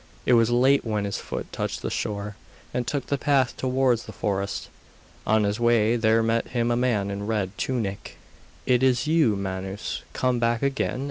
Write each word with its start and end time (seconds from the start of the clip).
It 0.25 0.33
was 0.33 0.49
late 0.49 0.83
when 0.83 1.05
his 1.05 1.19
foot 1.19 1.51
touched 1.53 1.83
the 1.83 1.91
shore, 1.91 2.35
and 2.73 2.87
took 2.87 3.05
the 3.05 3.19
path 3.19 3.55
towards 3.55 4.05
the 4.05 4.11
forest. 4.11 4.67
On 5.27 5.43
his 5.43 5.59
way 5.59 5.95
there 5.95 6.23
met 6.23 6.47
him 6.57 6.71
a 6.71 6.75
man 6.75 7.11
in 7.11 7.21
a 7.21 7.25
red 7.25 7.55
tunic. 7.55 8.17
'Is 8.65 9.01
it 9.05 9.05
you, 9.11 9.35
Manus, 9.35 10.01
come 10.13 10.39
back 10.39 10.63
again? 10.63 10.99